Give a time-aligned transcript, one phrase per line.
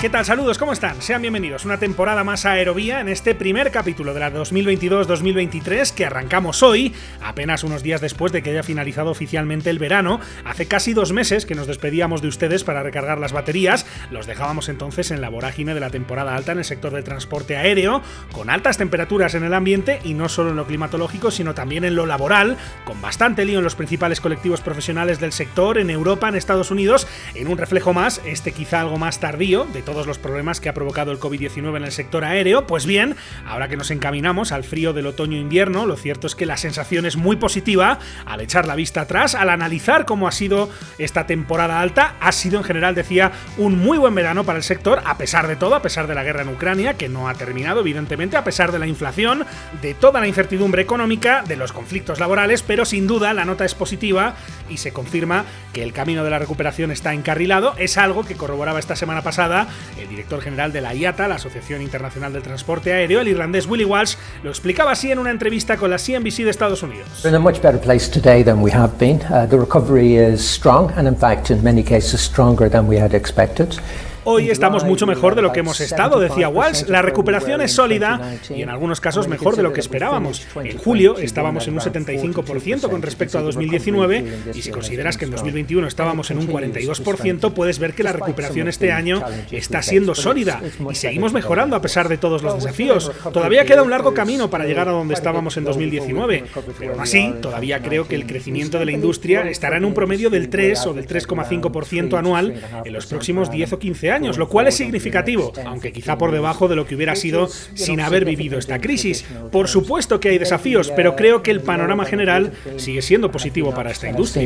[0.00, 0.24] ¿Qué tal?
[0.24, 1.02] Saludos, ¿cómo están?
[1.02, 6.06] Sean bienvenidos una temporada más a Aerovía en este primer capítulo de la 2022-2023 que
[6.06, 10.20] arrancamos hoy, apenas unos días después de que haya finalizado oficialmente el verano.
[10.44, 14.68] Hace casi dos meses que nos despedíamos de ustedes para recargar las baterías, los dejábamos
[14.68, 18.50] entonces en la vorágine de la temporada alta en el sector del transporte aéreo, con
[18.50, 22.06] altas temperaturas en el ambiente y no solo en lo climatológico, sino también en lo
[22.06, 26.70] laboral, con bastante lío en los principales colectivos profesionales del sector, en Europa, en Estados
[26.70, 30.68] Unidos, en un reflejo más, este quizá algo más tardío, de todos los problemas que
[30.68, 32.66] ha provocado el COVID-19 en el sector aéreo.
[32.66, 36.58] Pues bien, ahora que nos encaminamos al frío del otoño-invierno, lo cierto es que la
[36.58, 41.26] sensación es muy positiva al echar la vista atrás, al analizar cómo ha sido esta
[41.26, 42.16] temporada alta.
[42.20, 45.56] Ha sido en general, decía, un muy buen verano para el sector, a pesar de
[45.56, 48.72] todo, a pesar de la guerra en Ucrania, que no ha terminado, evidentemente, a pesar
[48.72, 49.46] de la inflación,
[49.80, 53.74] de toda la incertidumbre económica, de los conflictos laborales, pero sin duda la nota es
[53.74, 54.36] positiva
[54.68, 57.74] y se confirma que el camino de la recuperación está encarrilado.
[57.78, 59.68] Es algo que corroboraba esta semana pasada
[60.00, 63.84] el director general de la IATA, la Asociación Internacional del Transporte Aéreo, el irlandés Willy
[63.84, 67.08] Walsh, lo explicaba así en una entrevista con la CNBC de Estados Unidos.
[67.24, 69.20] We're in a much better place today than we have been.
[69.30, 73.14] Uh, the recovery is strong and in fact in many cases stronger than we had
[73.14, 73.78] expected.
[74.30, 76.84] Hoy estamos mucho mejor de lo que hemos estado, decía Walsh.
[76.86, 80.46] La recuperación es sólida y en algunos casos mejor de lo que esperábamos.
[80.54, 85.30] En julio estábamos en un 75% con respecto a 2019 y si consideras que en
[85.30, 90.60] 2021 estábamos en un 42%, puedes ver que la recuperación este año está siendo sólida
[90.90, 93.10] y seguimos mejorando a pesar de todos los desafíos.
[93.32, 96.44] Todavía queda un largo camino para llegar a donde estábamos en 2019,
[96.78, 100.28] pero aún así todavía creo que el crecimiento de la industria estará en un promedio
[100.28, 104.68] del 3 o del 3,5% anual en los próximos 10 o 15 años lo cual
[104.68, 108.80] es significativo, aunque quizá por debajo de lo que hubiera sido sin haber vivido esta
[108.80, 109.24] crisis.
[109.50, 113.90] Por supuesto que hay desafíos, pero creo que el panorama general sigue siendo positivo para
[113.90, 114.42] esta industria.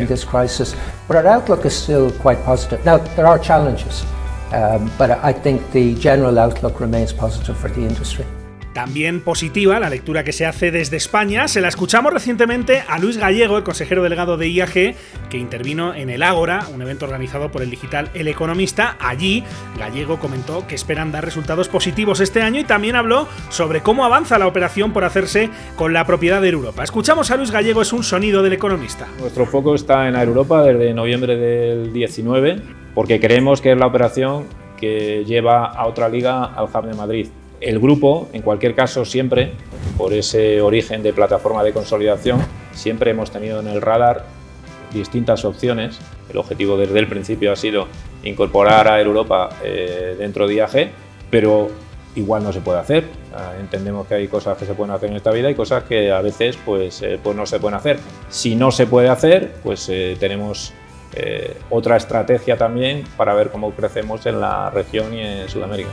[6.38, 8.41] Outlook remains positive for the industry.
[8.72, 11.46] También positiva la lectura que se hace desde España.
[11.46, 14.94] Se la escuchamos recientemente a Luis Gallego, el consejero delegado de IAG,
[15.28, 18.96] que intervino en el Ágora, un evento organizado por el digital El Economista.
[18.98, 19.44] Allí,
[19.78, 24.38] Gallego comentó que esperan dar resultados positivos este año y también habló sobre cómo avanza
[24.38, 26.82] la operación por hacerse con la propiedad de Europa.
[26.82, 29.06] Escuchamos a Luis Gallego, es un sonido del Economista.
[29.20, 32.60] Nuestro foco está en Europa desde noviembre del 19,
[32.94, 34.46] porque creemos que es la operación
[34.78, 37.28] que lleva a otra liga al Hub de Madrid
[37.62, 39.52] el grupo, en cualquier caso, siempre,
[39.96, 44.24] por ese origen de plataforma de consolidación, siempre hemos tenido en el radar
[44.92, 45.98] distintas opciones.
[46.28, 47.86] El objetivo desde el principio ha sido
[48.24, 50.90] incorporar a Europa eh, dentro de IAG,
[51.30, 51.70] pero
[52.14, 53.04] igual no se puede hacer.
[53.58, 56.20] entendemos que hay cosas que se pueden hacer en esta vida y cosas que a
[56.20, 57.98] veces pues, eh, pues no se pueden hacer.
[58.28, 60.74] Si no se puede hacer, pues eh, tenemos
[61.68, 65.90] otra estrategia también para ver cómo crecemos en la región y en Sudamérica.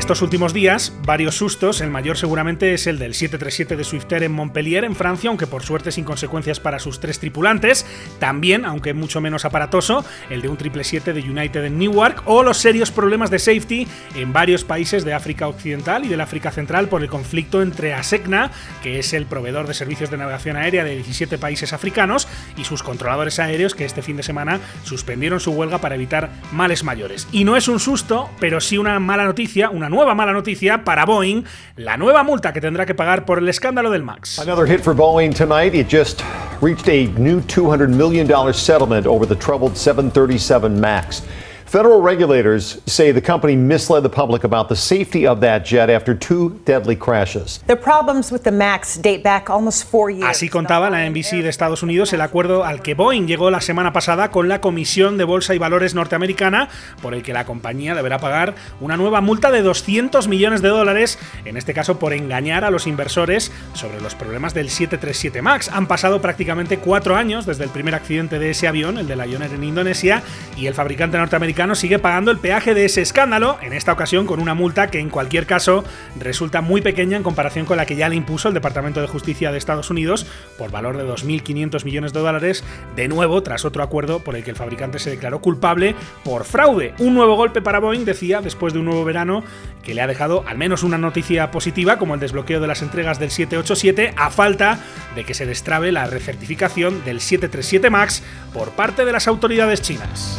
[0.00, 4.32] Estos últimos días, varios sustos, el mayor seguramente es el del 737 de Swiftair en
[4.32, 7.84] Montpellier, en Francia, aunque por suerte sin consecuencias para sus tres tripulantes.
[8.18, 12.56] También, aunque mucho menos aparatoso, el de un 777 de United en Newark, o los
[12.56, 17.02] serios problemas de safety en varios países de África Occidental y del África Central por
[17.02, 21.36] el conflicto entre ASECNA, que es el proveedor de servicios de navegación aérea de 17
[21.36, 25.94] países africanos, y sus controladores aéreos que este fin de semana suspendieron su huelga para
[25.94, 27.28] evitar males mayores.
[27.32, 31.04] Y no es un susto, pero sí una mala noticia, una nueva mala noticia para
[31.04, 31.44] Boeing,
[31.76, 34.38] la nueva multa que tendrá que pagar por el escándalo del MAX.
[34.38, 35.74] Another hit for Boeing tonight.
[35.74, 36.22] It just
[36.62, 41.22] reached a new $200 million settlement over the troubled 737 MAX.
[41.70, 46.16] Federal regulators say the company misled the public about the safety of that jet after
[46.18, 47.62] two deadly crashes.
[47.68, 50.24] The problems with the MAX date back almost four years.
[50.24, 53.92] Así contaba la NBC de Estados Unidos el acuerdo al que Boeing llegó la semana
[53.92, 56.68] pasada con la Comisión de Bolsa y Valores norteamericana,
[57.00, 61.20] por el que la compañía deberá pagar una nueva multa de 200 millones de dólares,
[61.44, 65.68] en este caso por engañar a los inversores sobre los problemas del 737 MAX.
[65.68, 69.44] Han pasado prácticamente cuatro años desde el primer accidente de ese avión, el de Lion
[69.44, 70.24] Air en Indonesia,
[70.56, 74.40] y el fabricante norteamericano sigue pagando el peaje de ese escándalo, en esta ocasión con
[74.40, 75.84] una multa que en cualquier caso
[76.18, 79.52] resulta muy pequeña en comparación con la que ya le impuso el Departamento de Justicia
[79.52, 80.26] de Estados Unidos
[80.56, 82.64] por valor de 2.500 millones de dólares,
[82.96, 86.94] de nuevo tras otro acuerdo por el que el fabricante se declaró culpable por fraude.
[86.98, 89.44] Un nuevo golpe para Boeing, decía, después de un nuevo verano
[89.82, 93.20] que le ha dejado al menos una noticia positiva como el desbloqueo de las entregas
[93.20, 94.78] del 787 a falta
[95.14, 98.22] de que se destrabe la recertificación del 737 MAX
[98.54, 100.38] por parte de las autoridades chinas.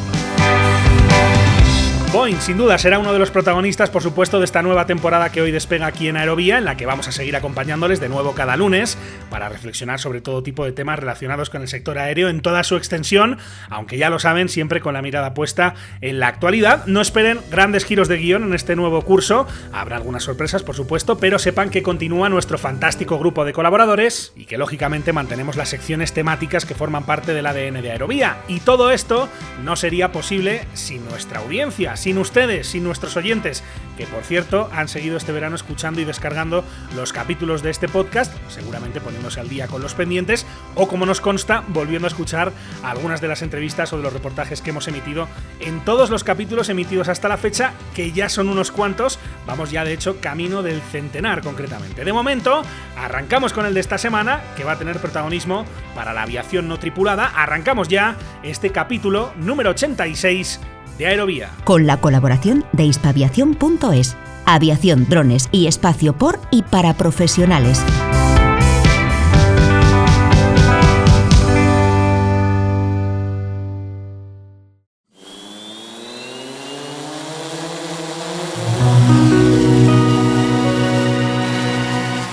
[2.12, 5.42] Boeing, sin duda, será uno de los protagonistas, por supuesto, de esta nueva temporada que
[5.42, 8.58] hoy despega aquí en Aerovía, en la que vamos a seguir acompañándoles de nuevo cada
[8.58, 8.98] lunes
[9.30, 12.76] para reflexionar sobre todo tipo de temas relacionados con el sector aéreo en toda su
[12.76, 13.38] extensión,
[13.70, 16.86] aunque ya lo saben, siempre con la mirada puesta en la actualidad.
[16.86, 21.18] No esperen grandes giros de guion en este nuevo curso, habrá algunas sorpresas, por supuesto,
[21.18, 26.12] pero sepan que continúa nuestro fantástico grupo de colaboradores y que lógicamente mantenemos las secciones
[26.12, 28.40] temáticas que forman parte del ADN de Aerovía.
[28.50, 29.30] Y todo esto
[29.64, 33.64] no sería posible sin nuestra audiencia sin ustedes, sin nuestros oyentes,
[33.96, 36.64] que por cierto han seguido este verano escuchando y descargando
[36.96, 41.22] los capítulos de este podcast, seguramente poniéndose al día con los pendientes, o como nos
[41.22, 42.52] consta, volviendo a escuchar
[42.84, 45.28] algunas de las entrevistas o de los reportajes que hemos emitido
[45.60, 49.84] en todos los capítulos emitidos hasta la fecha, que ya son unos cuantos, vamos ya
[49.84, 52.04] de hecho camino del centenar concretamente.
[52.04, 52.64] De momento,
[52.98, 56.80] arrancamos con el de esta semana, que va a tener protagonismo para la aviación no
[56.80, 60.60] tripulada, arrancamos ya este capítulo número 86
[61.06, 61.52] Aerovía.
[61.64, 64.16] Con la colaboración de hispaviación.es,
[64.46, 67.84] aviación, drones y espacio por y para profesionales.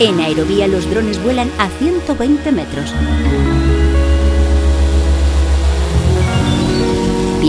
[0.01, 2.95] En Aerovía los drones vuelan a 120 metros.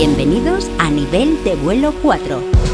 [0.00, 2.69] Bienvenidos a nivel de vuelo 4.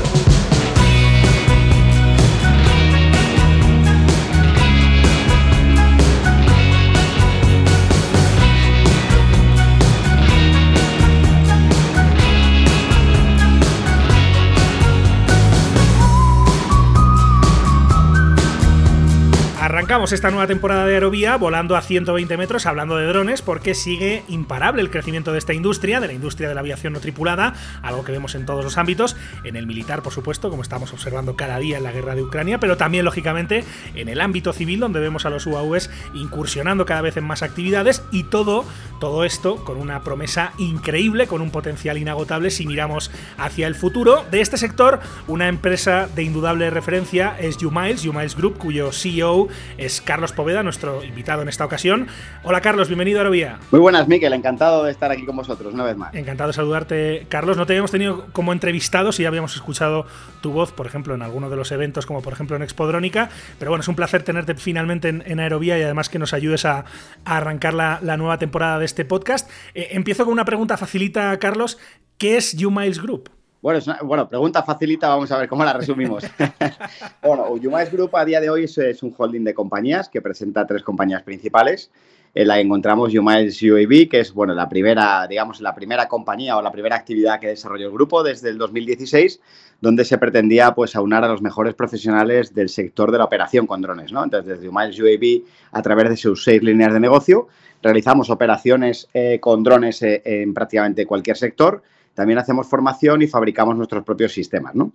[19.87, 24.25] Arrancamos esta nueva temporada de Aerovía volando a 120 metros, hablando de drones, porque sigue
[24.27, 28.03] imparable el crecimiento de esta industria, de la industria de la aviación no tripulada, algo
[28.03, 31.61] que vemos en todos los ámbitos, en el militar, por supuesto, como estamos observando cada
[31.61, 33.63] día en la guerra de Ucrania, pero también, lógicamente,
[33.95, 38.03] en el ámbito civil, donde vemos a los UAVs incursionando cada vez en más actividades
[38.11, 38.65] y todo,
[38.99, 44.25] todo esto con una promesa increíble, con un potencial inagotable si miramos hacia el futuro.
[44.33, 44.99] De este sector,
[45.29, 49.47] una empresa de indudable referencia es UMiles, UMiles Group, cuyo CEO
[49.79, 52.09] es Carlos Poveda, nuestro invitado en esta ocasión.
[52.43, 53.59] Hola Carlos, bienvenido a Aerovía.
[53.71, 56.15] Muy buenas, Miquel, encantado de estar aquí con vosotros una vez más.
[56.15, 57.57] Encantado de saludarte, Carlos.
[57.57, 60.07] No te habíamos tenido como entrevistado, si ya habíamos escuchado
[60.41, 63.71] tu voz, por ejemplo, en alguno de los eventos, como por ejemplo en Expodrónica, pero
[63.71, 66.85] bueno, es un placer tenerte finalmente en, Aerovía y además que nos ayudes a,
[67.25, 69.51] arrancar la, nueva temporada de este podcast.
[69.75, 71.79] Eh, empiezo con una pregunta facilita, Carlos.
[72.19, 73.31] ¿Qué es U-Miles Group?
[73.63, 76.25] Bueno, es una, bueno, pregunta facilita, vamos a ver cómo la resumimos.
[77.23, 80.83] bueno, Uyumais Group a día de hoy es, un holding de compañías que presenta tres
[80.83, 81.91] compañías principales.
[82.35, 86.63] En la encontramos Umiles UAV, que es bueno, la primera, digamos, la primera compañía o
[86.63, 89.41] la primera actividad que desarrolló el grupo desde el 2016,
[89.81, 93.81] donde se pretendía pues aunar a los mejores profesionales del sector de la operación con
[93.81, 94.23] drones, ¿no?
[94.23, 97.49] Entonces, desde Umiles UAV, a través de sus seis líneas de negocio,
[97.83, 101.83] realizamos operaciones eh, con drones eh, en prácticamente cualquier sector
[102.17, 104.75] también hacemos formación y fabricamos nuestros propios sistemas.
[104.75, 104.93] ¿no?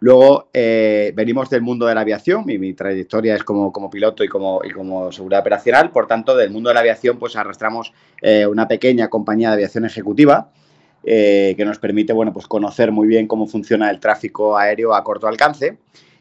[0.00, 4.22] Luego, eh, venimos del mundo de la aviación, y mi trayectoria es como, como piloto
[4.22, 7.94] y como, y como seguridad operacional, por tanto, del mundo de la aviación, pues arrastramos
[8.20, 10.50] eh, una pequeña compañía de aviación ejecutiva.
[11.04, 15.02] Eh, que nos permite bueno, pues conocer muy bien cómo funciona el tráfico aéreo a
[15.04, 15.78] corto alcance.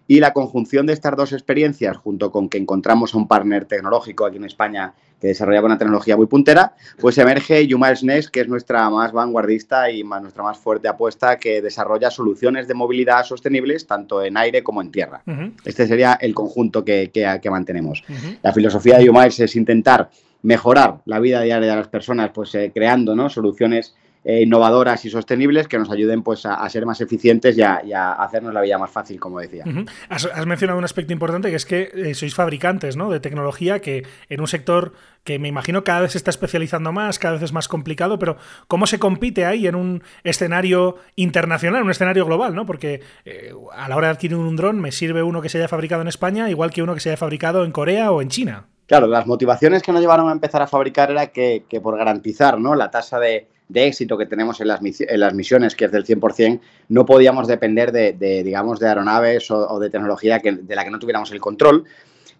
[0.08, 4.26] Y la conjunción de estas dos experiencias, junto con que encontramos a un partner tecnológico
[4.26, 8.48] aquí en España que desarrollaba una tecnología muy puntera, pues emerge Umiles Nest, que es
[8.48, 14.24] nuestra más vanguardista y nuestra más fuerte apuesta, que desarrolla soluciones de movilidad sostenibles tanto
[14.24, 15.24] en aire como en tierra.
[15.66, 17.12] Este sería el conjunto que,
[17.50, 18.04] mantenemos.
[18.44, 20.10] La filosofía de Umiles es intentar
[20.44, 23.30] mejorar la vida diaria de las personas, pues eh, creando ¿no?
[23.30, 23.96] soluciones
[24.30, 28.54] eh, innovadoras y sostenibles que nos ayuden pues, a, ser más eficientes y a, hacernos
[28.54, 29.64] la vida más fácil, como decía.
[30.10, 33.10] has, mencionado un aspecto importante que es que eh, sois fabricantes ¿no?
[33.10, 34.92] de tecnología que en un sector
[35.24, 38.36] que me imagino cada vez se está especializando más, cada vez es más complicado, pero
[38.68, 42.54] ¿cómo se compite ahí en un escenario internacional, un escenario global?
[42.54, 42.66] ¿no?
[42.66, 45.70] Porque eh, a la hora de adquirir un dron me sirve uno que se haya
[45.70, 48.66] fabricado en España igual que uno que se haya fabricado en Corea o en China.
[48.88, 52.60] Claro, las motivaciones que nos llevaron a empezar a fabricar era que, que por garantizar
[52.60, 52.76] ¿no?
[52.76, 56.06] la tasa de, de éxito que tenemos en las, en las misiones, que es del
[56.06, 56.60] 100%,
[56.90, 61.00] no podíamos depender de, digamos, de aeronaves o, de tecnología que, de la que no
[61.00, 61.84] tuviéramos el control,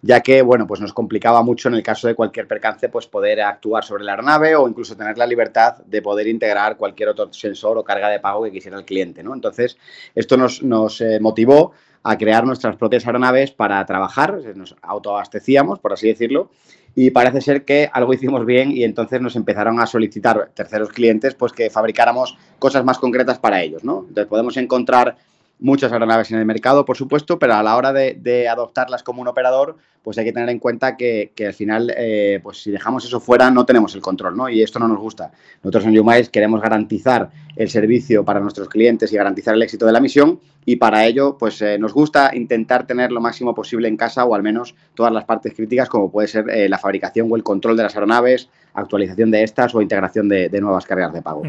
[0.00, 3.40] ya que, bueno, pues nos complicaba mucho en el caso de cualquier percance, pues poder
[3.40, 7.78] actuar sobre la aeronave o incluso tener la libertad de poder integrar cualquier otro sensor
[7.78, 9.34] o carga de pago que quisiera el cliente, ¿no?
[9.34, 9.76] Entonces,
[10.14, 15.92] esto nos, nos eh, motivó a crear nuestras propias aeronaves para trabajar, nos autoabastecíamos, por
[15.92, 16.50] así decirlo,
[16.94, 21.34] y parece ser que algo hicimos bien y entonces nos empezaron a solicitar terceros clientes
[21.34, 24.04] pues que fabricáramos cosas más concretas para ellos, ¿no?
[24.08, 25.16] Entonces podemos encontrar
[25.60, 29.28] muchas aeronaves en el mercado, por supuesto, pero a la hora de, adoptarlas como un
[29.28, 33.20] operador, pues hay que tener en cuenta que, al final, eh, pues si dejamos eso
[33.20, 34.48] fuera, no tenemos el control, ¿no?
[34.48, 35.32] Y esto no nos gusta.
[35.62, 39.92] Nosotros en UMILES queremos garantizar el servicio para nuestros clientes y garantizar el éxito de
[39.92, 43.96] la misión y para ello, pues eh, nos gusta intentar tener lo máximo posible en
[43.96, 47.36] casa o al menos todas las partes críticas, como puede ser eh, la fabricación o
[47.36, 51.42] el control de las aeronaves, actualización de estas o integración de, nuevas cargas de pago.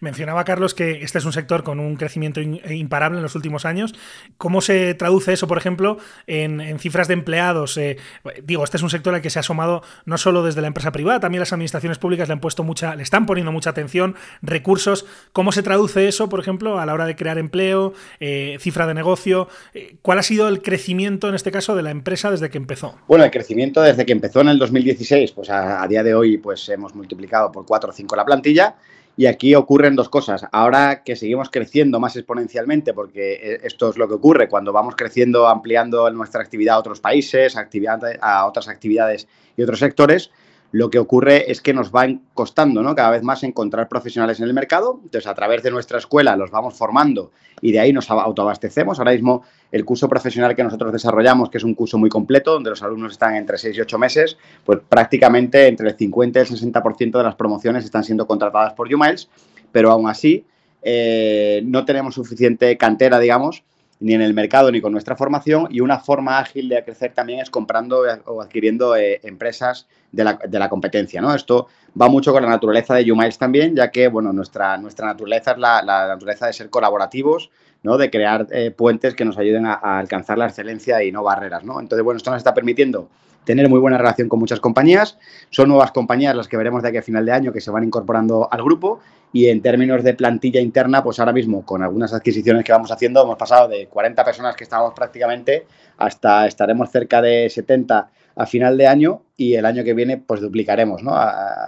[0.00, 3.94] Mencionaba Carlos que este es un sector con un crecimiento imparable en los últimos años.
[4.36, 7.76] ¿Cómo se traduce eso, por ejemplo, en, cifras de empleados?
[7.76, 7.96] Eh,
[8.44, 10.92] digo, este es un sector al que se ha asomado no solo desde la empresa
[10.92, 15.06] privada, también las administraciones públicas le han puesto mucha, le están poniendo mucha atención, recursos.
[15.32, 18.94] ¿Cómo se traduce eso, por ejemplo, a la hora de crear empleo, eh, cifra de
[18.94, 19.48] negocio?
[19.74, 22.96] Eh, ¿Cuál ha sido el crecimiento en este caso de la empresa desde que empezó?
[23.06, 26.38] Bueno, el crecimiento desde que empezó en el 2016, pues a, a día de hoy,
[26.38, 28.76] pues hemos multiplicado por 4 o 5 la plantilla.
[29.18, 30.46] Y aquí ocurren dos cosas.
[30.52, 34.94] Ahora que seguimos creciendo más exponencialmente, porque eh, esto es lo que ocurre cuando vamos
[34.94, 40.30] creciendo, ampliando nuestra actividad a otros países, a otras actividades y otros sectores,
[40.70, 42.94] lo que ocurre es que nos va costando ¿no?
[42.94, 45.00] cada vez más encontrar profesionales en el mercado.
[45.02, 48.98] Entonces, a través de nuestra escuela los vamos formando y de ahí nos autoabastecemos.
[48.98, 52.70] Ahora mismo, el curso profesional que nosotros desarrollamos, que es un curso muy completo, donde
[52.70, 56.48] los alumnos están entre 6 y 8 meses, pues prácticamente entre el 50 y el
[56.48, 59.30] 60% de las promociones están siendo contratadas por UMiles,
[59.72, 60.44] pero aún así
[60.82, 63.64] eh, no tenemos suficiente cantera, digamos,
[64.00, 67.40] ni en el mercado ni con nuestra formación y una forma ágil de crecer también
[67.40, 71.34] es comprando o adquiriendo eh, empresas de la, competencia, ¿no?
[71.34, 71.68] Esto
[72.00, 75.58] va mucho con la naturaleza de UMiles también, ya que, bueno, nuestra, nuestra naturaleza es
[75.58, 77.50] la, la naturaleza de ser colaborativos,
[77.82, 77.98] ¿no?
[77.98, 81.64] De crear eh, puentes que nos ayuden a, a, alcanzar la excelencia y no barreras,
[81.64, 81.80] ¿no?
[81.80, 83.08] Entonces, bueno, esto nos está permitiendo
[83.48, 85.18] tener muy buena relación con muchas compañías.
[85.48, 87.82] Son nuevas compañías las que veremos de aquí a final de año que se van
[87.82, 89.00] incorporando al grupo
[89.32, 93.22] y en términos de plantilla interna, pues ahora mismo con algunas adquisiciones que vamos haciendo
[93.22, 98.78] hemos pasado de 40 personas que estábamos prácticamente hasta estaremos cerca de 70 a final
[98.78, 101.14] de año y el año que viene pues duplicaremos, ¿no?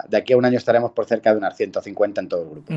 [0.07, 2.73] de aquí a un año estaremos por cerca de unas 150 en todo el grupo.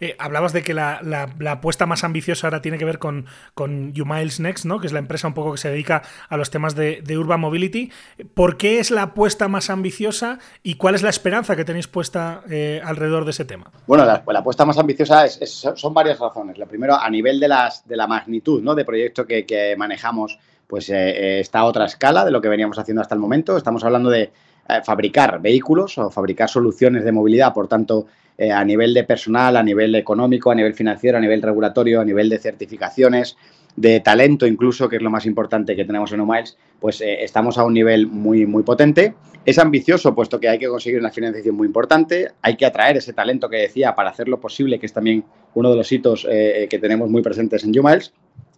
[0.00, 1.00] Eh, hablabas de que la,
[1.46, 4.80] apuesta más ambiciosa ahora tiene que ver con, con UMiles Next, ¿no?
[4.80, 7.92] Que es la empresa un poco que se dedica a los temas de, Urban Mobility.
[8.34, 12.42] ¿Por qué es la apuesta más ambiciosa y cuál es la esperanza que tenéis puesta
[12.50, 13.70] eh, alrededor de ese tema?
[13.86, 16.58] Bueno, la, apuesta más ambiciosa es, son varias razones.
[16.58, 18.74] Lo primero, a nivel de, las, de la magnitud ¿no?
[18.74, 22.48] de proyecto que, que manejamos pues eh, eh, está a otra escala de lo que
[22.48, 23.56] veníamos haciendo hasta el momento.
[23.56, 24.22] Estamos hablando de
[24.68, 28.06] eh, fabricar vehículos o fabricar soluciones de movilidad, por tanto,
[28.54, 32.28] a nivel de personal, a nivel económico, a nivel financiero, a nivel regulatorio, a nivel
[32.28, 33.36] de certificaciones,
[33.74, 37.64] de talento incluso, que es lo más importante que tenemos en Omiles, pues estamos a
[37.64, 39.14] un nivel muy, muy potente.
[39.44, 43.12] Es ambicioso, puesto que hay que conseguir una financiación muy importante, hay que atraer ese
[43.12, 47.10] talento que decía para hacerlo posible, que es también uno de los hitos que tenemos
[47.10, 48.12] muy presentes en UMiles,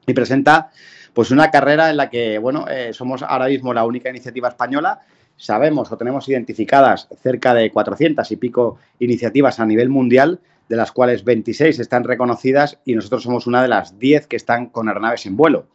[0.07, 0.71] y presenta
[1.13, 5.01] pues una carrera en la que, bueno, eh, somos ahora mismo la única iniciativa española.
[5.37, 10.93] Sabemos o tenemos identificadas cerca de 400 y pico iniciativas a nivel mundial, de las
[10.93, 15.27] cuales 26 están reconocidas y nosotros somos una de las 10 que están con aeronaves
[15.27, 15.67] en vuelo.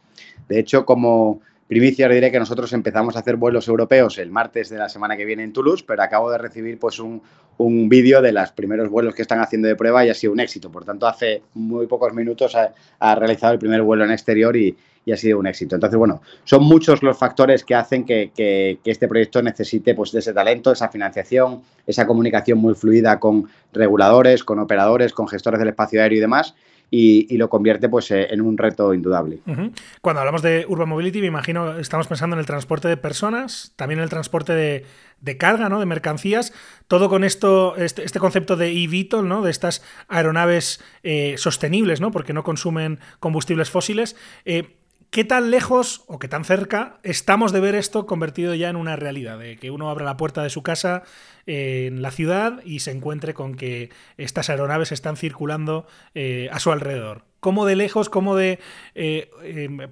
[0.48, 4.78] De hecho, como primicia diré que nosotros empezamos a hacer vuelos europeos el martes de
[4.78, 7.22] la semana que viene en Toulouse, pero acabo de recibir pues un,
[7.58, 10.40] un vídeo de los primeros vuelos que están haciendo de prueba y ha sido un
[10.40, 10.70] éxito.
[10.70, 15.12] Por tanto, hace muy pocos minutos ha, realizado el primer vuelo en exterior y, y
[15.12, 15.76] ha sido un éxito.
[15.76, 20.72] Entonces, bueno, son muchos los factores que hacen que, este proyecto necesite pues, ese talento,
[20.72, 26.18] esa financiación, esa comunicación muy fluida con reguladores, con operadores, con gestores del espacio aéreo
[26.18, 26.54] y demás.
[26.90, 29.40] Y, lo convierte pues eh, en un reto indudable.
[30.00, 33.98] Cuando hablamos de Urban Mobility, me imagino, estamos pensando en el transporte de personas, también
[33.98, 35.80] en el transporte de, carga, ¿no?
[35.80, 36.52] De mercancías,
[36.88, 39.42] todo con esto, este, este concepto de eVTOL, ¿no?
[39.42, 42.12] De estas aeronaves eh, sostenibles, ¿no?
[42.12, 44.16] Porque no consumen combustibles fósiles.
[44.44, 44.76] Eh,
[45.10, 48.96] ¿Qué tan lejos o qué tan cerca estamos de ver esto convertido ya en una
[48.96, 49.38] realidad?
[49.38, 51.04] De que uno abra la puerta de su casa
[51.46, 56.72] en la ciudad y se encuentre con que estas aeronaves están circulando eh, a su
[56.72, 57.22] alrededor.
[57.40, 58.58] ¿Cómo de lejos, cómo de...
[58.94, 59.30] Eh,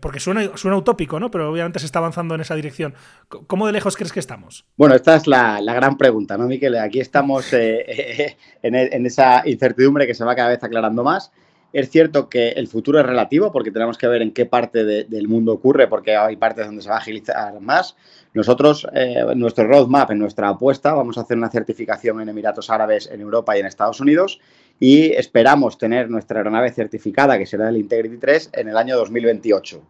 [0.00, 1.30] porque suena, utópico, ¿no?
[1.30, 2.94] Pero obviamente se está avanzando en esa dirección.
[3.28, 4.66] ¿Cómo de lejos crees que estamos?
[4.76, 6.76] Bueno, esta es la, gran pregunta, ¿no, Miquel?
[6.76, 11.30] Aquí estamos eh, en esa incertidumbre que se va cada vez aclarando más.
[11.74, 15.26] Es cierto que el futuro es relativo porque tenemos que ver en qué parte del
[15.26, 17.96] mundo ocurre, porque hay partes donde se va a agilizar más.
[18.32, 22.70] Nosotros, eh, en nuestro roadmap, en nuestra apuesta, vamos a hacer una certificación en Emiratos
[22.70, 24.38] Árabes, en Europa y en Estados Unidos
[24.78, 29.82] y esperamos tener nuestra aeronave certificada, que será el Integrity 3, en el año 2028.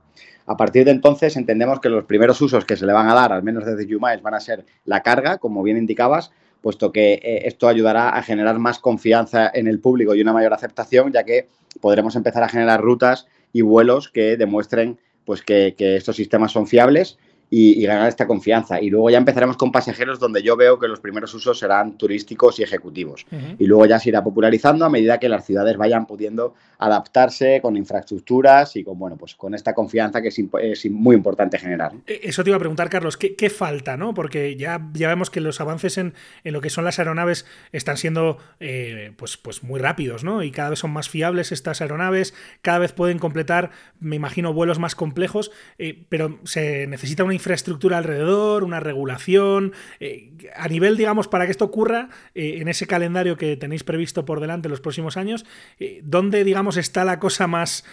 [0.46, 3.30] A partir de entonces entendemos que los primeros usos que se le van a dar,
[3.30, 6.32] al menos desde UMiles, van a ser la carga, como bien indicabas,
[6.64, 10.54] puesto que eh, esto ayudará a generar más confianza en el público y una mayor
[10.54, 11.46] aceptación, ya que
[11.82, 16.66] podremos empezar a generar rutas y vuelos que demuestren pues, que, que estos sistemas son
[16.66, 17.18] fiables
[17.56, 18.80] y, ganar esta confianza.
[18.80, 22.58] Y luego ya empezaremos con pasajeros donde yo veo que los primeros usos serán turísticos
[22.58, 23.26] y ejecutivos.
[23.58, 27.76] Y luego ya se irá popularizando a medida que las ciudades vayan pudiendo adaptarse con
[27.76, 31.92] infraestructuras y con, bueno, pues con esta confianza que es, muy importante generar.
[32.06, 33.96] E, eso te iba a preguntar, Carlos, ¿qué, falta?
[33.96, 34.14] ¿no?
[34.14, 38.38] Porque ya, ya vemos que los avances en, lo que son las aeronaves están siendo
[38.58, 40.42] eh, pues, pues muy rápidos, ¿no?
[40.42, 43.70] Y cada vez son más fiables estas aeronaves, cada vez pueden completar,
[44.00, 50.32] me imagino, vuelos más complejos, eh, pero se necesita una infraestructura alrededor, una regulación, eh,
[50.56, 54.40] a nivel, digamos, para que esto ocurra eh, en ese calendario que tenéis previsto por
[54.40, 55.44] delante los próximos años,
[55.78, 57.84] eh, ¿dónde, digamos, está la cosa más,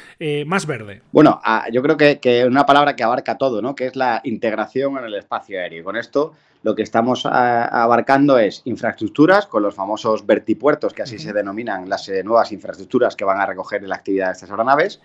[0.45, 1.01] más verde?
[1.11, 3.75] Bueno, ah, yo creo que, que, una palabra que abarca todo, ¿no?
[3.75, 5.83] Que es la integración en el espacio aéreo.
[5.83, 11.19] Con esto lo que estamos ah, abarcando es infraestructuras con los famosos vertipuertos, que así
[11.19, 15.01] se denominan las nuevas infraestructuras que van a recoger la actividad de estas aeronaves.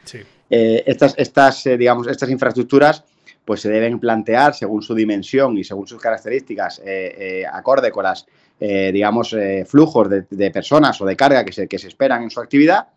[0.49, 3.05] estas, estas, digamos, estas infraestructuras
[3.47, 8.03] pues se deben plantear según su dimensión y según sus características, eh, eh, acorde con
[8.03, 8.27] las,
[8.59, 9.35] eh, digamos,
[9.67, 12.89] flujos de, personas o de carga que se, que se esperan en su actividad.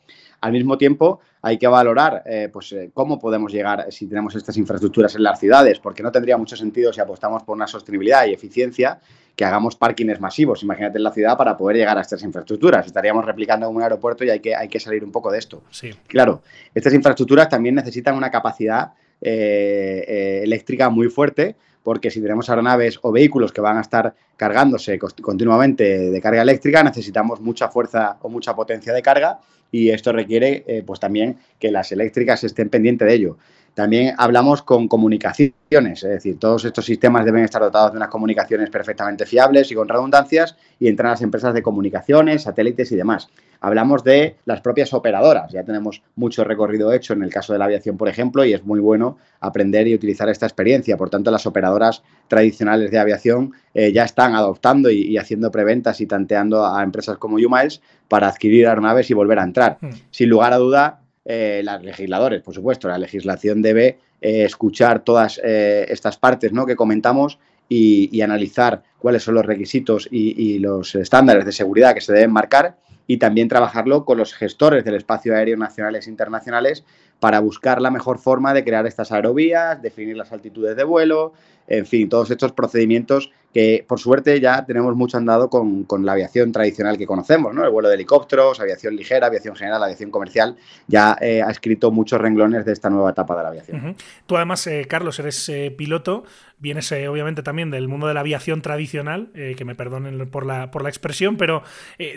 [0.42, 5.24] Al mismo tiempo, hay que valorar pues, cómo podemos llegar si tenemos estas infraestructuras en
[5.24, 9.00] las ciudades, porque no tendría mucho sentido si apostamos por una sostenibilidad y eficiencia
[9.36, 12.86] que hagamos parkings masivos, imagínate en la ciudad, para poder llegar a estas infraestructuras.
[12.86, 15.62] Estaríamos replicando un aeropuerto y hay que, hay que salir un poco de esto.
[15.70, 15.92] Sí.
[16.08, 16.42] Claro,
[16.74, 23.00] estas infraestructuras también necesitan una capacidad eh, eh, eléctrica muy fuerte, porque si tenemos aeronaves
[23.02, 28.30] o vehículos que van a estar cargándose continuamente de carga eléctrica, necesitamos mucha fuerza o
[28.30, 29.40] mucha potencia de carga
[29.72, 33.38] y esto requiere eh, pues también que las eléctricas estén pendientes de ello.
[33.80, 38.70] También hablamos con comunicaciones, es decir, todos estos sistemas deben estar dotados de unas comunicaciones
[38.70, 43.30] perfectamente fiables y con redundancias y entran las empresas de comunicaciones, satélites y demás.
[43.62, 47.66] Hablamos de las propias operadoras, ya tenemos mucho recorrido hecho en el caso de la
[47.66, 50.98] aviación, por ejemplo, y es muy bueno aprender y utilizar esta experiencia.
[50.98, 56.06] Por tanto, las operadoras tradicionales de aviación eh, ya están adoptando y, haciendo preventas y
[56.06, 59.78] tanteando a empresas como UMiles para adquirir aeronaves y volver a entrar.
[59.80, 59.92] Hmm.
[60.12, 65.40] Sin lugar a duda, eh, los legisladores, por supuesto, la legislación debe eh, escuchar todas
[65.44, 66.66] eh, estas partes ¿no?
[66.66, 72.14] que comentamos y, analizar cuáles son los requisitos y, los estándares de seguridad que se
[72.14, 76.84] deben marcar y también trabajarlo con los gestores del espacio aéreo nacionales e internacionales
[77.20, 81.34] para buscar la mejor forma de crear estas aerovías, definir las altitudes de vuelo,
[81.68, 86.52] en fin, todos estos procedimientos que por suerte ya tenemos mucho andado con, la aviación
[86.52, 87.64] tradicional que conocemos, ¿no?
[87.64, 90.56] El vuelo de helicópteros, aviación ligera, aviación general, aviación comercial,
[90.88, 93.96] ya eh, ha escrito muchos renglones de esta nueva etapa de la aviación.
[94.28, 96.24] Tú además, eh, Carlos, eres eh, piloto,
[96.60, 100.84] vienes obviamente también del mundo de la aviación tradicional, que me perdonen por la, por
[100.84, 101.64] la expresión, pero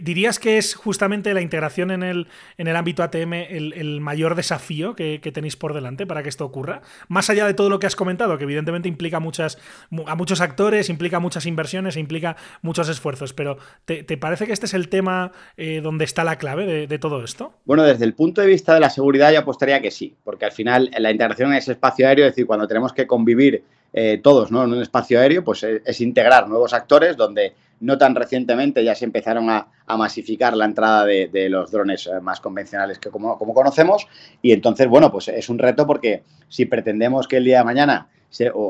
[0.03, 2.27] ¿dirías que es justamente la integración en el,
[2.59, 6.83] en el ámbito ATM el, mayor desafío que, tenéis por delante para que esto ocurra?
[7.09, 9.59] Más allá de todo lo que has comentado, que evidentemente implica muchas,
[10.07, 13.33] a muchos actores, implica muchas inversiones e implica muchos esfuerzos.
[13.33, 17.25] Pero ¿te, parece que este es el tema eh, donde está la clave de, todo
[17.25, 17.55] esto?
[17.65, 20.53] Bueno, desde el punto de vista de la seguridad yo apostaría que sí, porque al
[20.53, 24.51] final la integración en ese espacio aéreo, es decir, cuando tenemos que convivir eh, todos
[24.51, 24.65] ¿no?
[24.65, 29.05] en un espacio aéreo, pues es, integrar nuevos actores donde no tan recientemente ya se
[29.05, 29.69] empezaron a,
[29.99, 34.09] masificar la entrada de, los drones eh, más convencionales que como, como, conocemos.
[34.41, 38.09] Y entonces, bueno, pues es un reto porque si pretendemos que el día de mañana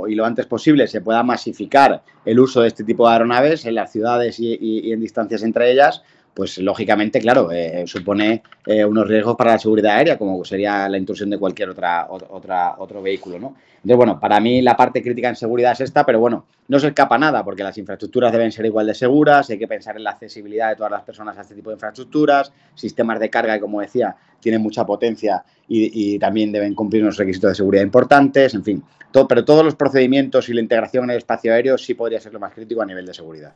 [0.08, 3.76] y lo antes posible se pueda masificar el uso de este tipo de aeronaves en
[3.76, 6.02] las ciudades y, en distancias entre ellas,
[6.34, 10.96] pues lógicamente, claro, eh, supone eh, unos riesgos para la seguridad aérea, como sería la
[10.96, 13.54] intrusión de cualquier otra, otra, otro vehículo, ¿no?
[13.76, 16.88] Entonces, bueno, para mí la parte crítica en seguridad es esta, pero bueno, no se
[16.88, 20.10] escapa nada, porque las infraestructuras deben ser igual de seguras, hay que pensar en la
[20.10, 23.80] accesibilidad de todas las personas a este tipo de infraestructuras, sistemas de carga que, como
[23.80, 28.84] decía, tienen mucha potencia y, también deben cumplir unos requisitos de seguridad importantes, en fin,
[29.28, 32.40] pero todos los procedimientos y la integración en el espacio aéreo sí podría ser lo
[32.40, 33.54] más crítico a nivel de seguridad.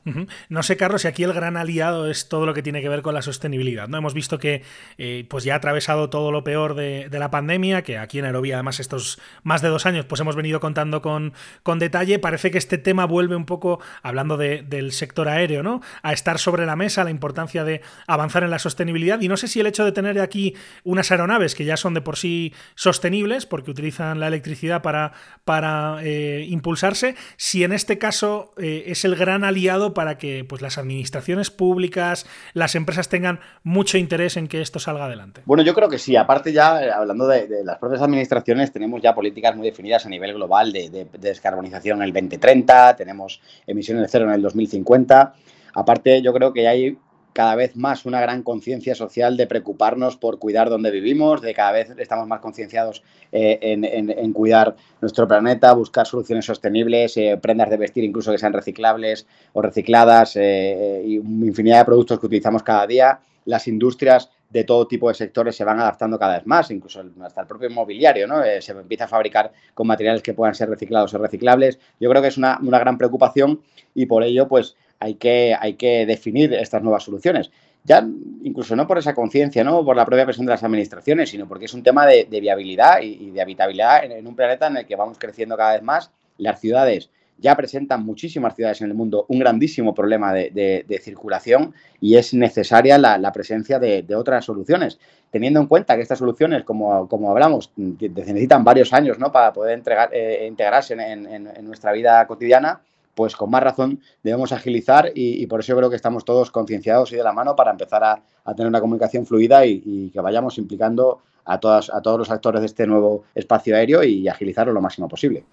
[0.49, 3.03] No sé, Carlos, si aquí el gran aliado es todo lo que tiene que ver
[3.03, 3.89] con la sostenibilidad.
[3.89, 3.97] ¿no?
[3.97, 4.63] Hemos visto que
[4.99, 8.57] eh, pues ya ha atravesado todo lo peor de, la pandemia, que aquí en Aerovía,
[8.57, 12.19] además, estos más de dos años, pues hemos venido contando con, con detalle.
[12.19, 15.81] Parece que este tema vuelve un poco, hablando del sector aéreo, ¿no?
[16.03, 19.19] A estar sobre la mesa, la importancia de avanzar en la sostenibilidad.
[19.23, 22.01] Y no sé si el hecho de tener aquí unas aeronaves que ya son de
[22.01, 25.13] por sí sostenibles, porque utilizan la electricidad para
[25.45, 30.63] para eh, impulsarse, si en este caso eh, es el gran aliado para que pues,
[30.63, 35.43] las administraciones públicas, las empresas tengan mucho interés en que esto salga adelante.
[35.47, 36.17] Bueno, yo creo que sí.
[36.17, 40.35] Aparte ya, eh, hablando de, las propias administraciones, tenemos ya políticas muy definidas a nivel
[40.35, 45.35] global de, de descarbonización en el 2030, tenemos emisiones cero en el 2050.
[45.75, 46.99] Aparte, yo creo que hay
[47.37, 51.71] cada vez más una gran conciencia social de preocuparnos por cuidar donde vivimos, de cada
[51.71, 57.77] vez estamos más concienciados eh, en, cuidar nuestro planeta, buscar soluciones sostenibles, eh, prendas de
[57.77, 62.87] vestir incluso que sean reciclables o recicladas eh, y infinidad de productos que utilizamos cada
[62.87, 63.21] día.
[63.45, 67.43] Las industrias de todo tipo de sectores se van adaptando cada vez más, incluso hasta
[67.43, 68.37] el propio mobiliario, ¿no?
[68.61, 71.79] se empieza a fabricar con materiales que puedan ser reciclados o reciclables.
[72.01, 73.61] Yo creo que es una, una gran preocupación
[73.95, 77.51] y por ello, pues, hay que, hay que definir estas nuevas soluciones.
[77.85, 78.05] Ya
[78.43, 81.67] incluso no por esa conciencia, no por la propia presión de las administraciones, sino porque
[81.67, 85.19] es un tema de, viabilidad y, de habitabilidad en, un planeta en el que vamos
[85.21, 86.11] creciendo cada vez más.
[86.37, 92.17] Las ciudades ya presentan muchísimas ciudades en el mundo un grandísimo problema de, circulación y
[92.17, 94.99] es necesaria la, presencia de, otras soluciones.
[95.31, 99.31] Teniendo en cuenta que estas soluciones, como, como hablamos, necesitan varios años ¿no?
[99.31, 102.81] para poder entregar, eh, integrarse en nuestra vida cotidiana,
[103.17, 107.11] pues con más razón debemos agilizar y, por eso yo creo que estamos todos concienciados
[107.13, 108.23] y de la mano para empezar a,
[108.55, 112.67] tener una comunicación fluida y, que vayamos implicando a, todas, a todos los actores de
[112.67, 115.45] este nuevo espacio aéreo y agilizarlo lo máximo posible.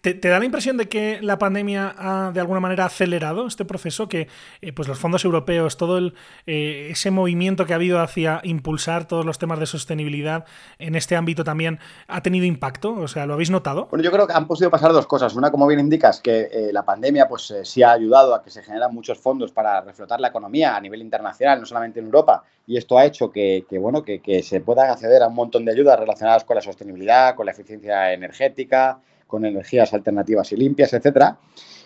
[0.00, 4.08] ¿Te, da la impresión de que la pandemia ha de alguna manera acelerado este proceso?
[4.08, 4.28] Que
[4.62, 6.14] eh, pues los fondos europeos, todo el,
[6.46, 10.44] eh, ese movimiento que ha habido hacia impulsar todos los temas de sostenibilidad
[10.78, 12.94] en este ámbito también ha tenido impacto?
[12.94, 13.88] O sea, ¿lo habéis notado?
[13.90, 15.34] Bueno, yo creo que han podido pasar dos cosas.
[15.34, 18.62] Una, como bien indicas, que eh, la pandemia pues sí ha ayudado a que se
[18.62, 22.76] generan muchos fondos para reflotar la economía a nivel internacional, no solamente en Europa, y
[22.76, 26.44] esto ha hecho que, bueno, que, se puedan acceder a un montón de ayudas relacionadas
[26.44, 31.38] con la sostenibilidad, con la eficiencia energética, con energías alternativas y limpias, etcétera.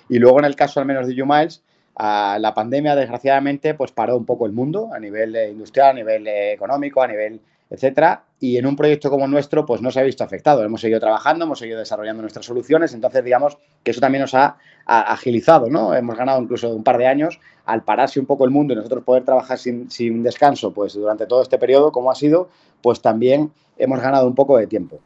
[0.08, 1.62] Y luego en el caso al menos de UMiles,
[1.98, 6.26] la pandemia desgraciadamente pues paró un poco el mundo a nivel eh, industrial, a nivel
[6.26, 7.40] eh, económico, a nivel
[7.70, 8.24] etcétera.
[8.40, 10.64] Y en un proyecto como nuestro, pues no se ha visto afectado.
[10.64, 12.92] Hemos seguido trabajando, hemos seguido desarrollando nuestras soluciones.
[12.94, 14.56] Entonces, digamos que eso también nos ha,
[14.86, 15.94] agilizado, ¿no?
[15.94, 19.04] Hemos ganado incluso un par de años al pararse un poco el mundo y nosotros
[19.04, 22.48] poder trabajar sin, descanso, pues durante todo este periodo, como ha sido,
[22.82, 25.00] pues también hemos ganado un poco de tiempo.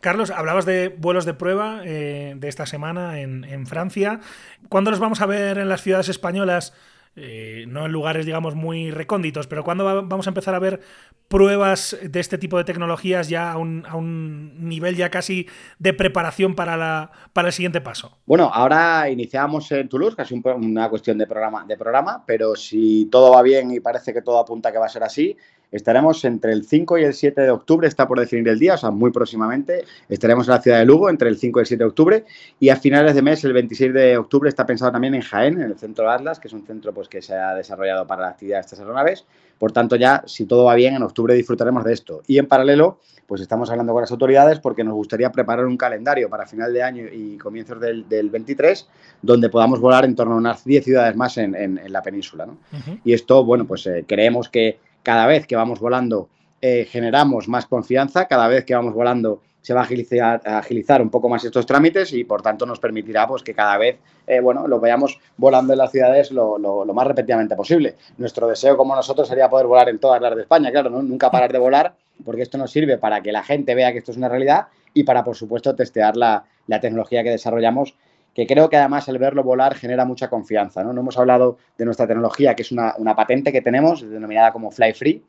[0.00, 4.20] Carlos, hablabas de vuelos de prueba eh, de esta semana en, en Francia.
[4.70, 6.72] ¿Cuándo los vamos a ver en las ciudades españolas?
[7.16, 10.80] Eh, no en lugares, digamos, muy recónditos, pero ¿cuándo vamos a empezar a ver
[11.30, 15.46] pruebas de este tipo de tecnologías ya a un, nivel ya casi
[15.78, 18.18] de preparación para, la, para el siguiente paso?
[18.26, 23.30] Bueno, ahora iniciamos en Toulouse, casi una cuestión de programa, de programa, pero si todo
[23.30, 25.36] va bien y parece que todo apunta que va a ser así,
[25.72, 28.78] Estaremos entre el 5 y el 7 de octubre, está por definir el día, o
[28.78, 29.84] sea, muy próximamente.
[30.08, 32.24] Estaremos en la ciudad de Lugo entre el 5 y el 7 de octubre.
[32.58, 35.70] Y a finales de mes, el 26 de octubre, está pensado también en Jaén, en
[35.70, 38.58] el centro Atlas, que es un centro pues, que se ha desarrollado para la actividad
[38.58, 39.24] de estas aeronaves.
[39.58, 42.22] Por tanto, ya, si todo va bien, en octubre disfrutaremos de esto.
[42.26, 46.28] Y en paralelo, pues estamos hablando con las autoridades porque nos gustaría preparar un calendario
[46.28, 48.88] para final de año y comienzos del, 23,
[49.22, 52.48] donde podamos volar en torno a unas 10 ciudades más en, la península.
[53.04, 56.28] Y esto, bueno, pues eh, creemos que cada vez que vamos volando
[56.60, 61.28] eh, generamos más confianza, cada vez que vamos volando se va a agilizar, un poco
[61.28, 64.80] más estos trámites y por tanto nos permitirá pues, que cada vez eh, bueno, lo
[64.80, 66.58] vayamos volando en las ciudades lo,
[66.94, 67.96] más repetidamente posible.
[68.16, 71.52] Nuestro deseo como nosotros sería poder volar en todas las de España, claro, nunca parar
[71.52, 74.28] de volar porque esto nos sirve para que la gente vea que esto es una
[74.28, 76.44] realidad y para, por supuesto, testear la,
[76.80, 77.96] tecnología que desarrollamos
[78.34, 80.82] que creo que además el verlo volar genera mucha confianza.
[80.84, 84.52] No, no hemos hablado de nuestra tecnología, que es una, una patente que tenemos, denominada
[84.52, 85.22] como Fly Free,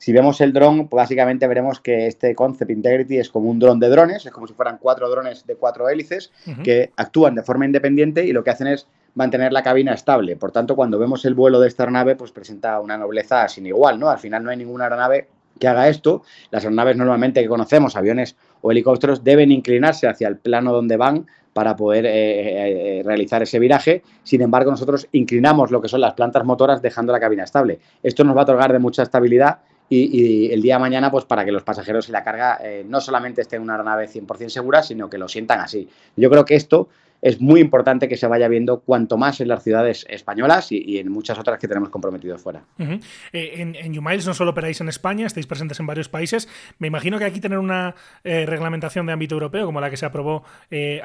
[0.00, 3.78] si vemos el dron, pues básicamente veremos que este Concept Integrity es como un dron
[3.78, 6.32] de drones, es como si fueran cuatro drones de cuatro hélices
[6.64, 10.36] que actúan de forma independiente y lo que hacen es mantener la cabina estable.
[10.36, 14.00] Por tanto, cuando vemos el vuelo de esta aeronave, pues presenta una nobleza sin igual,
[14.00, 14.08] ¿no?
[14.08, 15.28] Al final no hay ninguna aeronave
[15.60, 16.22] que haga esto.
[16.50, 21.26] Las aeronaves normalmente que conocemos, aviones o helicópteros, deben inclinarse hacia el plano donde van
[21.52, 24.02] para poder eh, eh, eh, realizar ese viraje.
[24.22, 27.80] Sin embargo, nosotros inclinamos lo que son las plantas motoras dejando la cabina estable.
[28.02, 31.44] Esto nos va a otorgar de mucha estabilidad y, el día de mañana, pues para
[31.44, 35.10] que los pasajeros y la carga no solamente estén en una aeronave 100% segura, sino
[35.10, 35.88] que lo sientan así.
[36.14, 36.88] Yo creo que esto
[37.22, 41.10] es muy importante que se vaya viendo cuanto más en las ciudades españolas y, en
[41.10, 42.62] muchas otras que tenemos comprometidos fuera.
[42.78, 46.48] Eh, en, en no solo operáis en España, estáis presentes en varios países.
[46.78, 50.06] Me imagino que aquí tener una eh, reglamentación de ámbito europeo, como la que se
[50.06, 50.44] aprobó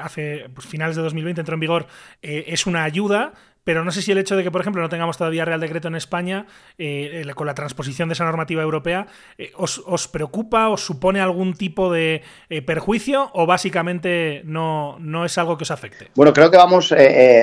[0.00, 1.86] hace pues, finales de 2020, entró en vigor,
[2.22, 3.32] es una ayuda
[3.66, 5.88] pero no sé si el hecho de que, por ejemplo, no tengamos todavía Real Decreto
[5.88, 6.46] en España,
[6.78, 11.92] eh, con la transposición de esa normativa europea, eh, os, preocupa, os supone algún tipo
[11.92, 16.12] de eh, perjuicio o básicamente no, no es algo que os afecte?
[16.14, 16.94] Bueno, creo que vamos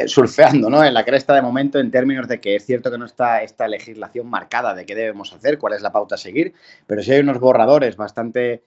[0.06, 0.82] surfeando ¿no?
[0.86, 3.68] en la cresta de momento en términos de que es cierto que no está esta
[3.68, 6.54] legislación marcada de qué debemos hacer, cuál es la pauta a seguir,
[6.88, 8.64] pero sí hay unos borradores bastante...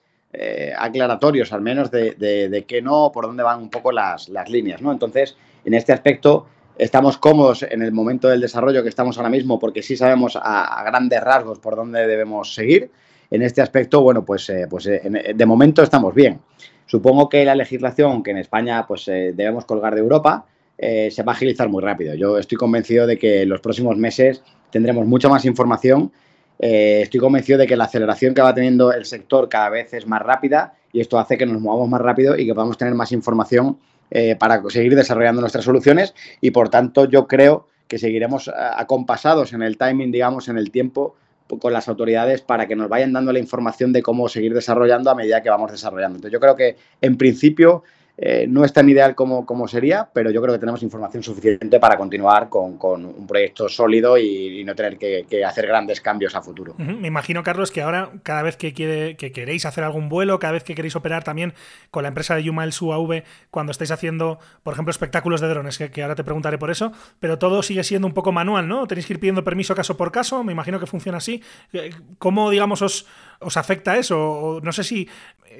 [0.77, 4.79] aclaratorios al menos de, de, qué no, por dónde van un poco las, las líneas,
[4.79, 4.91] ¿no?
[4.91, 6.45] Entonces, en este aspecto,
[6.77, 10.83] estamos cómodos en el momento del desarrollo que estamos ahora mismo porque sí sabemos a,
[10.85, 12.91] grandes rasgos por dónde debemos seguir.
[13.29, 16.39] En este aspecto, bueno, pues, eh, pues eh, de momento estamos bien.
[16.85, 20.45] Supongo que la legislación que en España pues debemos colgar de Europa
[20.77, 22.13] se va a agilizar muy rápido.
[22.13, 26.13] Yo estoy convencido de que en los próximos meses tendremos mucha más información.
[26.57, 30.21] estoy convencido de que la aceleración que va teniendo el sector cada vez es más
[30.21, 33.77] rápida y esto hace que nos movamos más rápido y que podamos tener más información
[34.11, 39.53] eh, para seguir desarrollando nuestras soluciones y por tanto yo creo que seguiremos eh, acompasados
[39.53, 41.15] en el timing, digamos, en el tiempo
[41.59, 45.15] con las autoridades para que nos vayan dando la información de cómo seguir desarrollando a
[45.15, 46.17] medida que vamos desarrollando.
[46.17, 47.83] Entonces yo creo que en principio
[48.19, 51.97] eh, no es tan ideal como, sería, pero yo creo que tenemos información suficiente para
[51.97, 56.73] continuar con, un proyecto sólido y, no tener que, hacer grandes cambios a futuro.
[56.77, 60.63] Me imagino, Carlos, que ahora cada vez que, que queréis hacer algún vuelo, cada vez
[60.63, 61.53] que queréis operar también
[61.91, 66.01] con la empresa de Yumails UAV, cuando estáis haciendo, por ejemplo, espectáculos de drones, que,
[66.01, 68.87] ahora te preguntaré por eso, pero todo sigue siendo un poco manual, ¿no?
[68.87, 71.43] Tenéis que ir pidiendo permiso caso por caso, me imagino que funciona así.
[71.73, 73.05] Eh, ¿Cómo, digamos, os,
[73.39, 74.59] os afecta eso?
[74.63, 75.07] No sé si,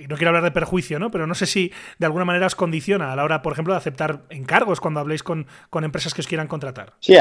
[0.07, 1.11] no quiero hablar de perjuicio, ¿no?
[1.11, 3.77] Pero no sé si de alguna manera os condiciona a la hora, por ejemplo, de
[3.77, 6.93] aceptar encargos cuando habléis con, empresas que os quieran contratar.
[6.99, 7.15] Sí,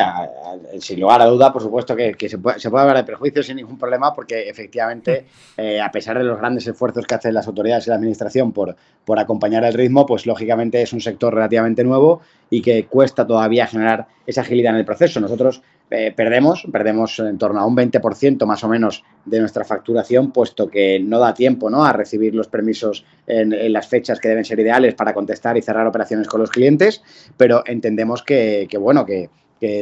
[0.81, 4.15] sin lugar a duda, por supuesto que, se, puede, hablar de perjuicio sin ningún problema,
[4.15, 7.97] porque efectivamente, eh, a pesar de los grandes esfuerzos que hacen las autoridades y la
[7.97, 12.87] administración por, por acompañar el ritmo, pues lógicamente es un sector relativamente nuevo y que
[12.87, 15.21] cuesta todavía generar esa agilidad en el proceso.
[15.21, 20.33] Nosotros eh, perdemos, perdemos en torno a un 20% más o menos de nuestra facturación,
[20.33, 21.85] puesto que no da tiempo ¿no?
[21.85, 25.87] a recibir los permisos en, las fechas que deben ser ideales para contestar y cerrar
[25.87, 27.03] operaciones con los clientes,
[27.37, 29.31] pero entendemos que, bueno, que,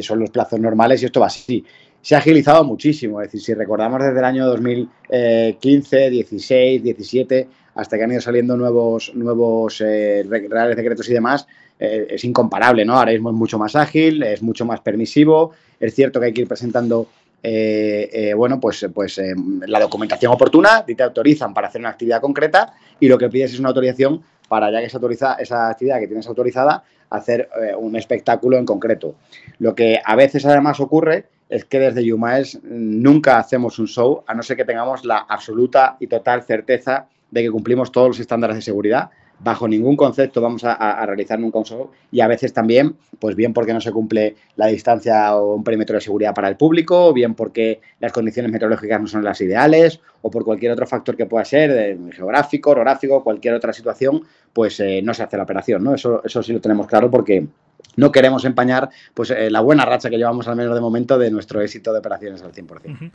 [0.02, 1.64] son los plazos normales y esto va así.
[2.00, 7.96] Se ha agilizado muchísimo, es decir, si recordamos desde el año 2015, 16, 17, hasta
[7.96, 11.46] que han ido saliendo nuevos, nuevos eh, reales decretos y demás,
[11.78, 12.96] eh, es incomparable, ¿no?
[12.98, 15.52] Ahora mismo es mucho más ágil, es mucho más permisivo.
[15.80, 17.08] Es cierto que hay que ir presentando,
[17.42, 19.20] eh, bueno, pues, pues
[19.66, 23.60] la documentación oportuna, te autorizan para hacer una actividad concreta y lo que pides es
[23.60, 28.56] una autorización para, ya que se autoriza esa actividad que tienes autorizada, hacer un espectáculo
[28.56, 29.14] en concreto.
[29.58, 34.34] Lo que a veces además ocurre es que desde Yumaes nunca hacemos un show a
[34.34, 38.56] no ser que tengamos la absoluta y total certeza de que cumplimos todos los estándares
[38.56, 43.34] de seguridad bajo ningún concepto vamos a, realizar un show y a veces también, pues
[43.34, 47.08] bien porque no se cumple la distancia o un perímetro de seguridad para el público,
[47.08, 51.16] o bien porque las condiciones meteorológicas no son las ideales, o por cualquier otro factor
[51.16, 55.82] que pueda ser, geográfico, orográfico, cualquier otra situación, pues eh, no se hace la operación,
[55.82, 55.94] ¿no?
[55.94, 57.46] Eso, eso sí lo tenemos claro porque
[57.96, 61.30] no queremos empañar pues, eh, la buena racha que llevamos al menos de momento de
[61.30, 63.10] nuestro éxito de operaciones al 100%.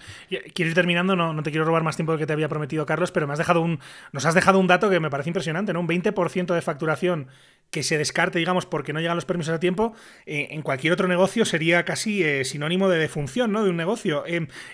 [0.53, 3.11] Quiero ir terminando, no, no, te quiero robar más tiempo que te había prometido, Carlos,
[3.11, 3.79] pero me has dejado un,
[4.11, 5.79] nos has dejado un dato que me parece impresionante, ¿no?
[5.79, 7.27] Un 20% de facturación
[7.71, 9.93] que se descarte, digamos, porque no llegan los permisos a tiempo,
[10.25, 13.63] eh, en cualquier otro negocio sería casi eh, sinónimo de defunción, ¿no?
[13.63, 14.23] De un negocio.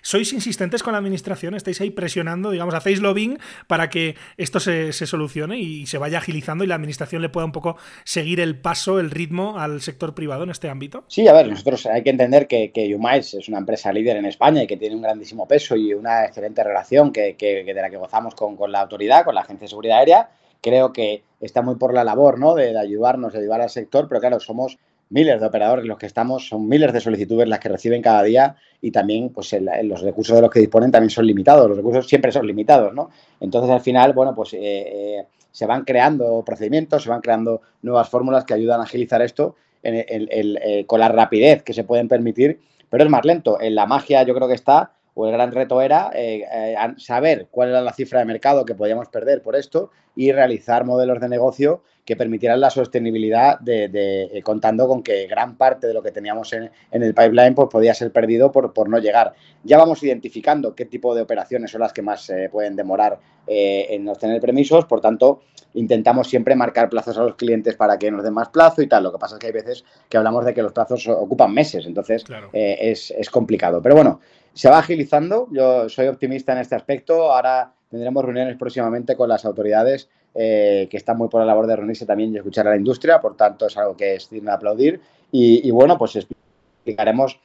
[0.02, 1.56] ¿Sois insistentes con la administración?
[1.56, 3.38] ¿Estáis ahí presionando, digamos, hacéis lobbying
[3.68, 7.46] para que esto se, se solucione y se vaya agilizando y la administración le pueda
[7.46, 11.04] un poco seguir el paso, el ritmo al sector privado en este ámbito?
[11.08, 14.64] Sí, a ver, nosotros hay que entender que, que es una empresa líder en España
[14.64, 18.36] y que tiene un grandísimo peso y una excelente relación que, de la que gozamos
[18.36, 20.30] con, la autoridad, con la Agencia de Seguridad Aérea.
[20.62, 22.56] Creo que está muy por la labor ¿no?
[22.56, 24.78] de, ayudarnos, de ayudar al sector, pero claro, somos
[25.10, 28.56] miles de operadores los que estamos, son miles de solicitudes las que reciben cada día
[28.82, 32.32] y también pues los recursos de los que disponen también son limitados, los recursos siempre
[32.32, 33.12] son limitados, ¿no?
[33.40, 38.10] Entonces al final, bueno, pues eh, eh, se van creando procedimientos, se van creando nuevas
[38.10, 43.04] fórmulas que ayudan a agilizar esto eh, con la rapidez que se pueden permitir, pero
[43.04, 43.60] es más lento.
[43.62, 47.48] En la magia yo creo que está, o el gran reto era eh, eh, saber
[47.50, 51.30] cuál era la cifra de mercado que podíamos perder por esto y realizar modelos de
[51.30, 56.54] negocio que permitieran la sostenibilidad de, contando con que gran parte de lo que teníamos
[56.54, 59.34] en, el pipeline pues, podía ser perdido por, por, no llegar.
[59.64, 64.08] Ya vamos identificando qué tipo de operaciones son las que más se pueden demorar en
[64.08, 65.42] obtener permisos, por tanto,
[65.76, 69.04] intentamos siempre marcar plazos a los clientes para que nos den más plazo y tal.
[69.04, 71.86] Lo que pasa es que hay veces que hablamos de que los plazos ocupan meses,
[71.86, 73.82] entonces eh, es, complicado.
[73.82, 74.20] Pero bueno,
[74.54, 75.48] se va agilizando.
[75.52, 77.32] Yo soy optimista en este aspecto.
[77.32, 81.76] Ahora tendremos reuniones próximamente con las autoridades eh, que están muy por la labor de
[81.76, 83.20] reunirse también y escuchar a la industria.
[83.20, 85.02] Por tanto, es algo que es digno de aplaudir.
[85.32, 87.40] Y, y bueno, pues explicaremos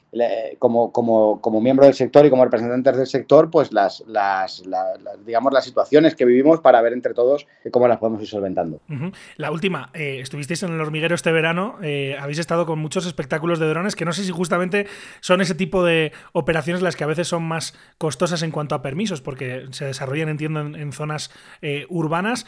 [0.59, 4.61] como, como, como, miembro del sector y como representantes del sector, pues las, las,
[5.25, 8.81] digamos, las situaciones que vivimos para ver entre todos cómo las podemos ir solventando.
[9.37, 13.59] La última, eh, estuvisteis en el hormiguero este verano, eh, habéis estado con muchos espectáculos
[13.59, 14.85] de drones que no sé si justamente
[15.21, 18.81] son ese tipo de operaciones las que a veces son más costosas en cuanto a
[18.81, 22.45] permisos, porque se desarrollan, entiendo, en, zonas eh, urbanas.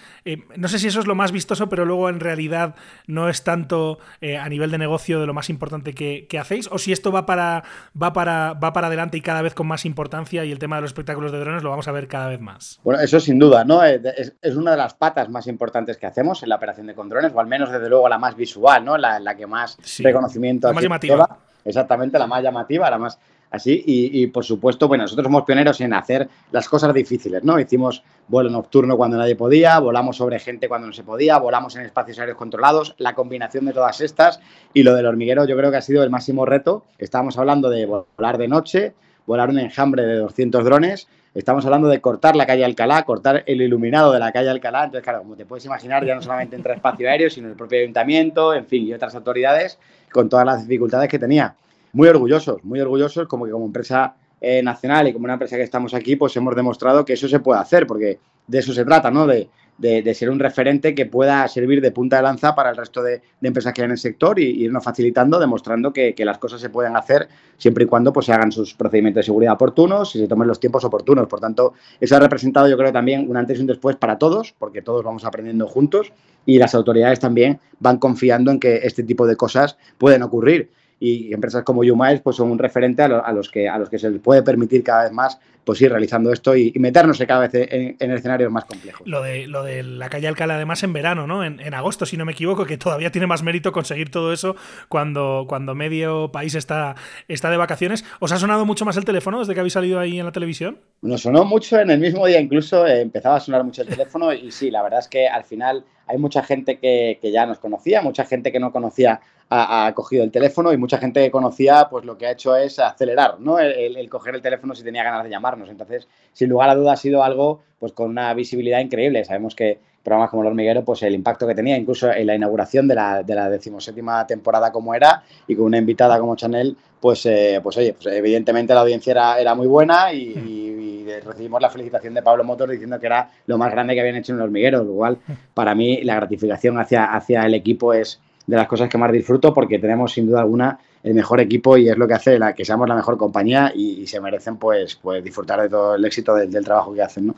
[0.58, 2.76] no sé si eso es lo más vistoso, pero luego en realidad
[3.08, 6.92] no es tanto a nivel de negocio de lo más importante que hacéis, o si
[6.92, 7.53] esto va para
[8.02, 10.84] va, para, va para adelante y cada vez con más importancia y el tema de
[10.84, 12.80] los espectáculos de drones lo vamos a ver cada vez más.
[12.84, 13.84] Bueno, eso sin duda, ¿no?
[13.84, 17.32] Es, una de las patas más importantes que hacemos en la operación de con drones,
[17.36, 18.98] o al menos desde luego la más visual, ¿no?
[18.98, 21.38] La, la que más reconocimiento la más llamativa.
[21.66, 23.20] Exactamente, la más llamativa, la más
[23.54, 23.84] así.
[23.86, 27.60] Y, por supuesto, bueno, nosotros somos pioneros en hacer las cosas difíciles, ¿no?
[27.60, 31.84] Hicimos vuelo nocturno cuando nadie podía, volamos sobre gente cuando no se podía, volamos en
[31.84, 34.40] espacios aéreos controlados, la combinación de todas estas
[34.74, 36.84] y lo del hormiguero yo creo que ha sido el máximo reto.
[36.98, 38.96] Estábamos hablando de volar de noche,
[39.28, 41.08] volar un enjambre de 200 drones.
[41.36, 44.86] Estamos hablando de cortar la calle Alcalá, cortar el iluminado de la calle Alcalá.
[44.86, 47.80] Entonces, claro, como te puedes imaginar, ya no solamente entra espacio aéreo, sino el propio
[47.80, 49.80] ayuntamiento, en fin, y otras autoridades,
[50.12, 51.56] con todas las dificultades que tenía
[51.94, 55.64] muy orgullosos, muy orgullosos, como que como empresa eh, nacional y como una empresa que
[55.64, 59.10] estamos aquí, pues hemos demostrado que eso se puede hacer, porque de eso se trata,
[59.10, 59.26] ¿no?
[59.26, 63.02] De, de, ser un referente que pueda servir de punta de lanza para el resto
[63.02, 66.70] de, empresas que hay en el sector y, irnos facilitando, demostrando que, las cosas se
[66.70, 67.28] pueden hacer
[67.58, 70.60] siempre y cuando pues, se hagan sus procedimientos de seguridad oportunos y se tomen los
[70.60, 71.28] tiempos oportunos.
[71.28, 74.54] Por tanto, eso ha representado yo creo también un antes y un después para todos,
[74.58, 76.14] porque todos vamos aprendiendo juntos
[76.46, 81.34] y las autoridades también van confiando en que este tipo de cosas pueden ocurrir y
[81.34, 84.22] empresas como YouMiles pues son un referente a, los que, a los que se les
[84.22, 88.12] puede permitir cada vez más pues ir realizando esto y, meternos cada vez en, en,
[88.12, 89.08] escenarios más complejos.
[89.08, 91.44] Lo de, lo de la calle Alcalá, además, en verano, ¿no?
[91.44, 94.56] En, agosto, si no me equivoco, que todavía tiene más mérito conseguir todo eso
[94.90, 96.96] cuando, cuando medio país está,
[97.28, 98.04] está de vacaciones.
[98.20, 100.80] ¿Os ha sonado mucho más el teléfono desde que habéis salido ahí en la televisión?
[101.02, 104.34] Nos sonó mucho en el mismo día, incluso eh, empezaba a sonar mucho el teléfono
[104.34, 107.60] y sí, la verdad es que al final hay mucha gente que, que ya nos
[107.60, 111.88] conocía, mucha gente que no conocía ha, cogido el teléfono y mucha gente que conocía,
[111.90, 113.60] pues lo que ha hecho es acelerar, ¿no?
[113.60, 116.98] el, coger el teléfono si tenía ganas de llamar entonces, sin lugar a duda, ha
[116.98, 119.24] sido algo pues con una visibilidad increíble.
[119.26, 122.88] Sabemos que programas como El Hormiguero, pues el impacto que tenía, incluso en la inauguración
[122.88, 127.26] de la, de la decimoséptima temporada como era, y con una invitada como Chanel, pues,
[127.26, 130.92] eh, pues oye, pues evidentemente la audiencia era, era muy buena y,
[131.26, 134.32] recibimos la felicitación de Pablo Motor diciendo que era lo más grande que habían hecho
[134.32, 135.20] en El Hormiguero, lo cual
[135.54, 139.54] para mí la gratificación hacia, hacia el equipo es de las cosas que más disfruto
[139.54, 142.64] porque tenemos sin duda alguna el mejor equipo y es lo que hace la, que
[142.64, 146.64] seamos la mejor compañía y, se merecen pues, pues disfrutar de todo el éxito del,
[146.64, 147.28] trabajo que hacen.
[147.28, 147.36] ¿no?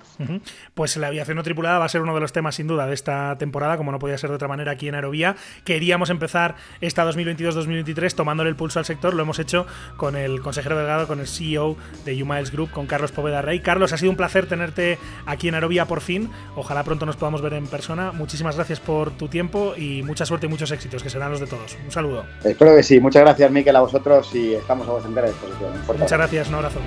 [0.73, 2.93] Pues la aviación no tripulada va a ser uno de los temas sin duda de
[2.93, 5.35] esta temporada, como no podía ser de otra manera aquí en Aerovía.
[5.63, 9.65] Queríamos empezar esta 2022-2023 tomándole el pulso al sector, lo hemos hecho
[9.97, 13.61] con el consejero delegado, con el CEO de UMiles Group, con Carlos Poveda Rey.
[13.61, 16.29] Carlos, ha sido un placer tenerte aquí en Aerovía por fin.
[16.55, 18.11] Ojalá pronto nos podamos ver en persona.
[18.11, 21.47] Muchísimas gracias por tu tiempo y mucha suerte y muchos éxitos, que serán los de
[21.47, 21.77] todos.
[21.83, 22.25] Un saludo.
[22.43, 22.99] Espero que sí.
[22.99, 23.54] Muchas gracias.
[23.55, 25.71] Miquel, a vosotros y estamos a vuestra entera disposición.
[25.87, 26.79] Muchas gracias, un abrazo.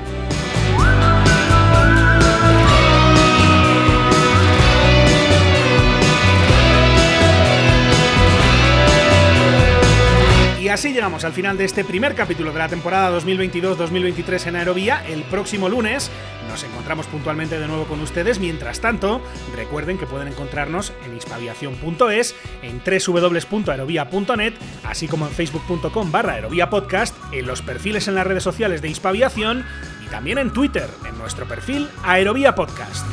[10.61, 15.02] Y así llegamos al final de este primer capítulo de la temporada 2022-2023 en Aerovía.
[15.09, 16.11] El próximo lunes
[16.48, 18.40] nos encontramos puntualmente de nuevo con ustedes.
[18.40, 19.20] Mientras tanto,
[19.54, 27.46] recuerden que pueden encontrarnos en hispaviación.es, en www.aerovía.net, así como en facebook.com barra aerovíapodcast, en
[27.46, 29.64] los perfiles en las redes sociales de Hispaviación
[30.04, 33.06] y también en Twitter, en nuestro perfil Aerovía Podcast.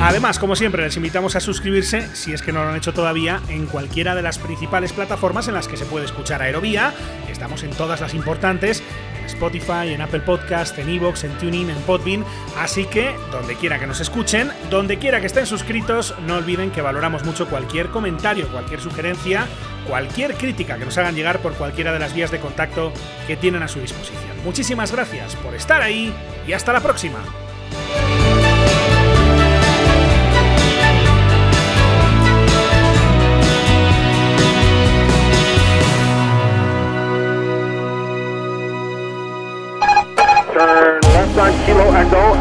[0.00, 3.42] Además, como siempre, les invitamos a suscribirse, si es que no lo han hecho todavía,
[3.48, 6.94] en cualquiera de las principales plataformas en las que se puede escuchar Aerovía.
[7.28, 8.80] Estamos en todas las importantes,
[9.18, 12.24] en Spotify, en Apple Podcast, en Evox, en TuneIn, en Podbean.
[12.56, 16.80] Así que, donde quiera que nos escuchen, donde quiera que estén suscritos, no olviden que
[16.80, 19.48] valoramos mucho cualquier comentario, cualquier sugerencia,
[19.88, 22.92] cualquier crítica que nos hagan llegar por cualquiera de las vías de contacto
[23.26, 24.44] que tienen a su disposición.
[24.44, 26.14] Muchísimas gracias por estar ahí
[26.46, 27.18] y hasta la próxima.